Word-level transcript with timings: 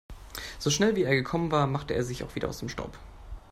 So 0.57 0.71
schnell, 0.71 0.95
wie 0.95 1.03
er 1.03 1.13
gekommen 1.13 1.51
war, 1.51 1.67
machte 1.67 1.93
er 1.93 2.03
sich 2.03 2.23
auch 2.23 2.33
wieder 2.33 2.49
aus 2.49 2.57
dem 2.57 2.69
Staub. 2.69 2.97